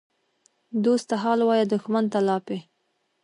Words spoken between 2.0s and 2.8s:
ته لاپې.